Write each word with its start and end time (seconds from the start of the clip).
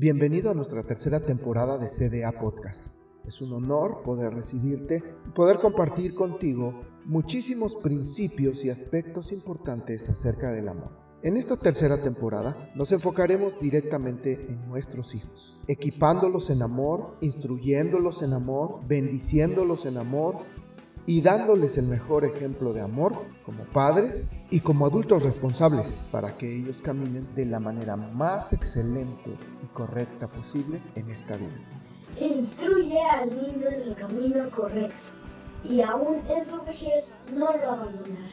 Bienvenido 0.00 0.50
a 0.50 0.54
nuestra 0.54 0.82
tercera 0.82 1.20
temporada 1.20 1.76
de 1.76 1.88
CDA 1.88 2.32
Podcast. 2.32 2.86
Es 3.26 3.42
un 3.42 3.52
honor 3.52 4.00
poder 4.02 4.32
recibirte 4.32 5.02
y 5.28 5.30
poder 5.32 5.58
compartir 5.58 6.14
contigo 6.14 6.80
muchísimos 7.04 7.76
principios 7.76 8.64
y 8.64 8.70
aspectos 8.70 9.30
importantes 9.30 10.08
acerca 10.08 10.52
del 10.52 10.70
amor. 10.70 10.92
En 11.22 11.36
esta 11.36 11.58
tercera 11.58 12.02
temporada 12.02 12.72
nos 12.74 12.92
enfocaremos 12.92 13.60
directamente 13.60 14.46
en 14.48 14.66
nuestros 14.70 15.14
hijos, 15.14 15.60
equipándolos 15.68 16.48
en 16.48 16.62
amor, 16.62 17.18
instruyéndolos 17.20 18.22
en 18.22 18.32
amor, 18.32 18.80
bendiciéndolos 18.88 19.84
en 19.84 19.98
amor 19.98 20.36
y 21.10 21.22
dándoles 21.22 21.76
el 21.76 21.88
mejor 21.88 22.24
ejemplo 22.24 22.72
de 22.72 22.82
amor 22.82 23.14
como 23.44 23.64
padres 23.64 24.28
y 24.48 24.60
como 24.60 24.86
adultos 24.86 25.24
responsables 25.24 25.96
para 26.12 26.38
que 26.38 26.54
ellos 26.54 26.80
caminen 26.80 27.26
de 27.34 27.46
la 27.46 27.58
manera 27.58 27.96
más 27.96 28.52
excelente 28.52 29.36
y 29.60 29.66
correcta 29.74 30.28
posible 30.28 30.80
en 30.94 31.10
esta 31.10 31.36
vida. 31.36 31.50
Instruye 32.20 33.00
al 33.02 33.28
niño 33.28 33.66
en 33.68 33.88
el 33.88 33.94
camino 33.96 34.48
correcto 34.50 34.94
y 35.68 35.80
aún 35.80 36.18
en 36.28 36.44
su 36.44 36.62
vejez 36.62 37.06
no 37.34 37.56
lo 37.56 37.72
abandonará. 37.72 38.30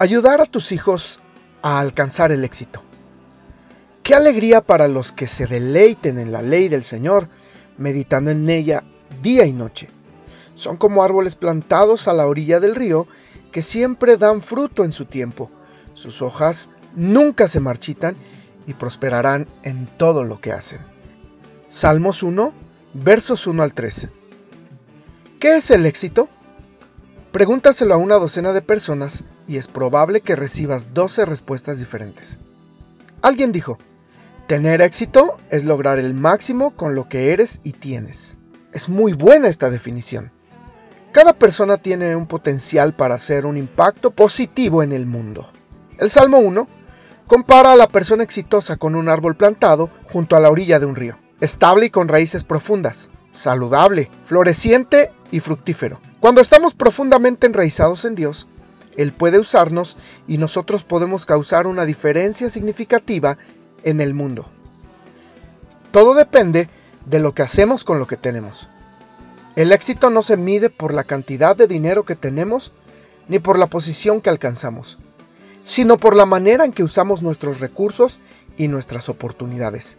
Ayudar 0.00 0.40
a 0.40 0.46
tus 0.46 0.72
hijos 0.72 1.20
a 1.62 1.78
alcanzar 1.78 2.32
el 2.32 2.42
éxito. 2.42 2.82
Qué 4.02 4.16
alegría 4.16 4.62
para 4.62 4.88
los 4.88 5.12
que 5.12 5.28
se 5.28 5.46
deleiten 5.46 6.18
en 6.18 6.32
la 6.32 6.42
ley 6.42 6.66
del 6.66 6.82
Señor, 6.82 7.28
meditando 7.78 8.32
en 8.32 8.50
ella 8.50 8.82
día 9.22 9.46
y 9.46 9.52
noche 9.52 9.99
son 10.60 10.76
como 10.76 11.02
árboles 11.02 11.36
plantados 11.36 12.06
a 12.06 12.12
la 12.12 12.26
orilla 12.26 12.60
del 12.60 12.74
río 12.74 13.06
que 13.50 13.62
siempre 13.62 14.18
dan 14.18 14.42
fruto 14.42 14.84
en 14.84 14.92
su 14.92 15.06
tiempo. 15.06 15.50
Sus 15.94 16.20
hojas 16.20 16.68
nunca 16.94 17.48
se 17.48 17.60
marchitan 17.60 18.14
y 18.66 18.74
prosperarán 18.74 19.46
en 19.62 19.86
todo 19.86 20.22
lo 20.22 20.38
que 20.38 20.52
hacen. 20.52 20.80
Salmos 21.70 22.22
1, 22.22 22.52
versos 22.92 23.46
1 23.46 23.62
al 23.62 23.72
13. 23.72 24.10
¿Qué 25.40 25.56
es 25.56 25.70
el 25.70 25.86
éxito? 25.86 26.28
Pregúntaselo 27.32 27.94
a 27.94 27.96
una 27.96 28.16
docena 28.16 28.52
de 28.52 28.60
personas 28.60 29.24
y 29.48 29.56
es 29.56 29.66
probable 29.66 30.20
que 30.20 30.36
recibas 30.36 30.92
12 30.92 31.24
respuestas 31.24 31.78
diferentes. 31.78 32.36
Alguien 33.22 33.50
dijo, 33.50 33.78
tener 34.46 34.82
éxito 34.82 35.38
es 35.48 35.64
lograr 35.64 35.98
el 35.98 36.12
máximo 36.12 36.76
con 36.76 36.94
lo 36.94 37.08
que 37.08 37.32
eres 37.32 37.60
y 37.64 37.72
tienes. 37.72 38.36
Es 38.74 38.90
muy 38.90 39.14
buena 39.14 39.48
esta 39.48 39.70
definición. 39.70 40.32
Cada 41.12 41.32
persona 41.32 41.76
tiene 41.76 42.14
un 42.14 42.26
potencial 42.26 42.94
para 42.94 43.16
hacer 43.16 43.44
un 43.44 43.56
impacto 43.56 44.12
positivo 44.12 44.84
en 44.84 44.92
el 44.92 45.06
mundo. 45.06 45.48
El 45.98 46.08
Salmo 46.08 46.38
1 46.38 46.68
compara 47.26 47.72
a 47.72 47.76
la 47.76 47.88
persona 47.88 48.22
exitosa 48.22 48.76
con 48.76 48.94
un 48.94 49.08
árbol 49.08 49.34
plantado 49.34 49.90
junto 50.12 50.36
a 50.36 50.40
la 50.40 50.50
orilla 50.50 50.78
de 50.78 50.86
un 50.86 50.94
río, 50.94 51.16
estable 51.40 51.86
y 51.86 51.90
con 51.90 52.06
raíces 52.06 52.44
profundas, 52.44 53.08
saludable, 53.32 54.08
floreciente 54.26 55.10
y 55.32 55.40
fructífero. 55.40 55.98
Cuando 56.20 56.40
estamos 56.40 56.74
profundamente 56.74 57.48
enraizados 57.48 58.04
en 58.04 58.14
Dios, 58.14 58.46
Él 58.96 59.10
puede 59.10 59.40
usarnos 59.40 59.96
y 60.28 60.38
nosotros 60.38 60.84
podemos 60.84 61.26
causar 61.26 61.66
una 61.66 61.86
diferencia 61.86 62.50
significativa 62.50 63.36
en 63.82 64.00
el 64.00 64.14
mundo. 64.14 64.46
Todo 65.90 66.14
depende 66.14 66.68
de 67.04 67.18
lo 67.18 67.34
que 67.34 67.42
hacemos 67.42 67.82
con 67.82 67.98
lo 67.98 68.06
que 68.06 68.16
tenemos. 68.16 68.68
El 69.56 69.72
éxito 69.72 70.10
no 70.10 70.22
se 70.22 70.36
mide 70.36 70.70
por 70.70 70.94
la 70.94 71.04
cantidad 71.04 71.56
de 71.56 71.66
dinero 71.66 72.04
que 72.04 72.14
tenemos 72.14 72.72
ni 73.28 73.38
por 73.38 73.58
la 73.58 73.66
posición 73.66 74.20
que 74.20 74.30
alcanzamos, 74.30 74.98
sino 75.64 75.98
por 75.98 76.14
la 76.14 76.26
manera 76.26 76.64
en 76.64 76.72
que 76.72 76.84
usamos 76.84 77.20
nuestros 77.22 77.60
recursos 77.60 78.20
y 78.56 78.68
nuestras 78.68 79.08
oportunidades. 79.08 79.96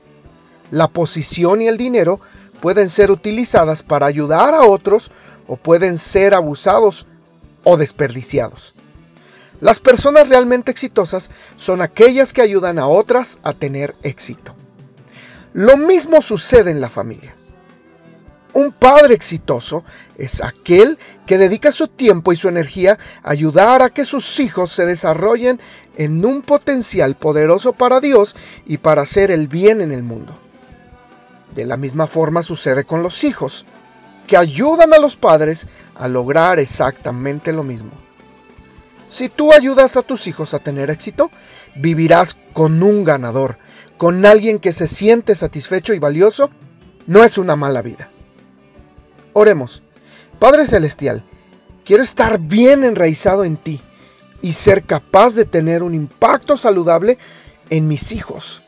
La 0.70 0.88
posición 0.88 1.62
y 1.62 1.68
el 1.68 1.78
dinero 1.78 2.20
pueden 2.62 2.90
ser 2.90 3.12
utilizadas 3.12 3.84
para 3.84 4.06
ayudar 4.06 4.54
a 4.54 4.66
otros 4.66 5.12
o 5.48 5.58
pueden 5.58 5.98
ser 5.98 6.34
abusados 6.34 7.06
o 7.64 7.76
desperdiciados. 7.76 8.74
Las 9.60 9.80
personas 9.80 10.30
realmente 10.30 10.72
exitosas 10.72 11.30
son 11.58 11.82
aquellas 11.82 12.34
que 12.34 12.42
ayudan 12.42 12.80
a 12.80 12.88
otras 12.88 13.40
a 13.44 13.54
tener 13.54 13.94
éxito. 14.02 14.56
Lo 15.54 15.76
mismo 15.78 16.22
sucede 16.22 16.72
en 16.72 16.82
la 16.82 16.90
familia. 16.90 17.36
Un 18.54 18.74
padre 18.74 19.14
exitoso 19.14 19.86
es 20.18 20.44
aquel 20.44 20.98
que 21.26 21.38
dedica 21.38 21.72
su 21.72 21.88
tiempo 21.88 22.34
y 22.34 22.36
su 22.36 22.50
energía 22.50 22.98
a 23.24 23.32
ayudar 23.32 23.82
a 23.82 23.90
que 23.90 24.04
sus 24.04 24.40
hijos 24.40 24.72
se 24.72 24.86
desarrollen 24.86 25.62
en 25.96 26.26
un 26.26 26.42
potencial 26.42 27.16
poderoso 27.16 27.74
para 27.74 28.02
Dios 28.02 28.36
y 28.66 28.78
para 28.78 29.04
hacer 29.04 29.32
el 29.32 29.48
bien 29.48 29.80
en 29.80 29.92
el 29.92 30.04
mundo. 30.04 30.34
De 31.56 31.66
la 31.66 31.78
misma 31.78 32.08
forma 32.08 32.44
sucede 32.44 32.84
con 32.84 33.04
los 33.04 33.24
hijos, 33.24 33.66
que 34.28 34.38
ayudan 34.38 34.94
a 34.94 35.00
los 35.00 35.16
padres 35.16 35.68
a 35.96 36.08
lograr 36.08 36.60
exactamente 36.60 37.52
lo 37.54 37.64
mismo. 37.64 37.92
Si 39.08 39.28
tú 39.28 39.52
ayudas 39.52 39.98
a 39.98 40.04
tus 40.04 40.28
hijos 40.28 40.54
a 40.54 40.60
tener 40.60 40.90
éxito, 40.90 41.32
vivirás 41.76 42.38
con 42.54 42.82
un 42.82 43.04
ganador, 43.04 43.58
con 43.98 44.26
alguien 44.26 44.60
que 44.60 44.72
se 44.72 44.88
siente 44.88 45.36
satisfecho 45.36 45.94
y 45.94 46.00
valioso. 46.00 46.50
No 47.08 47.24
es 47.26 47.38
una 47.38 47.58
mala 47.58 47.82
vida. 47.82 48.10
Oremos. 49.34 49.82
Padre 50.40 50.66
Celestial, 50.66 51.24
quiero 51.86 52.04
estar 52.04 52.40
bien 52.40 52.84
enraizado 52.84 53.44
en 53.44 53.58
ti 53.58 53.82
y 54.42 54.54
ser 54.54 54.84
capaz 54.84 55.36
de 55.36 55.46
tener 55.46 55.84
un 55.84 55.94
impacto 55.94 56.58
saludable 56.58 57.18
en 57.70 57.88
mis 57.88 58.12
hijos. 58.12 58.62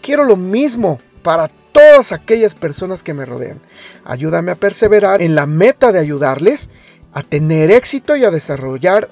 Quiero 0.00 0.24
lo 0.24 0.36
mismo 0.36 1.00
para 1.22 1.50
todas 1.72 2.12
aquellas 2.12 2.54
personas 2.54 3.02
que 3.02 3.14
me 3.14 3.24
rodean. 3.24 3.60
Ayúdame 4.04 4.52
a 4.52 4.56
perseverar 4.56 5.22
en 5.22 5.34
la 5.34 5.46
meta 5.46 5.92
de 5.92 5.98
ayudarles 5.98 6.70
a 7.12 7.22
tener 7.22 7.70
éxito 7.70 8.16
y 8.16 8.24
a 8.24 8.30
desarrollar 8.30 9.08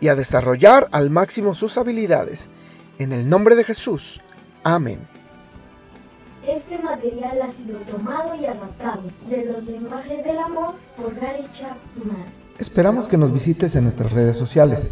y 0.00 0.08
a 0.08 0.14
desarrollar 0.14 0.88
al 0.92 1.10
máximo 1.10 1.54
sus 1.54 1.76
habilidades. 1.76 2.48
En 2.98 3.12
el 3.12 3.28
nombre 3.28 3.54
de 3.54 3.64
Jesús. 3.64 4.20
Amén. 4.64 4.98
Este 6.46 6.77
material 6.98 7.42
ha 7.42 7.52
sido 7.52 7.78
tomado 7.90 8.34
y 8.34 8.46
adaptado 8.46 9.02
de 9.30 9.44
los 9.44 9.64
lenguajes 9.64 10.24
del 10.24 10.38
amor 10.38 10.74
por 10.96 11.14
Gary 11.14 11.44
Chapman. 11.52 12.24
Esperamos 12.58 13.06
que 13.06 13.16
nos 13.16 13.32
visites 13.32 13.76
en 13.76 13.84
nuestras 13.84 14.12
redes 14.12 14.36
sociales. 14.36 14.90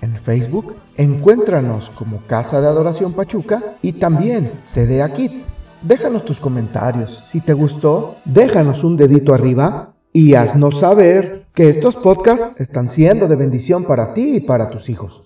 En 0.00 0.16
Facebook, 0.16 0.74
encuéntranos 0.96 1.90
como 1.90 2.22
Casa 2.26 2.60
de 2.60 2.66
Adoración 2.66 3.12
Pachuca 3.12 3.62
y 3.82 3.92
también 3.92 4.50
CDA 4.60 5.12
Kids. 5.12 5.48
Déjanos 5.82 6.24
tus 6.24 6.40
comentarios. 6.40 7.22
Si 7.26 7.40
te 7.40 7.52
gustó, 7.52 8.16
déjanos 8.24 8.82
un 8.82 8.96
dedito 8.96 9.32
arriba 9.32 9.94
y 10.12 10.34
haznos 10.34 10.80
saber 10.80 11.46
que 11.54 11.68
estos 11.68 11.96
podcasts 11.96 12.60
están 12.60 12.88
siendo 12.88 13.28
de 13.28 13.36
bendición 13.36 13.84
para 13.84 14.12
ti 14.12 14.36
y 14.36 14.40
para 14.40 14.70
tus 14.70 14.88
hijos. 14.88 15.22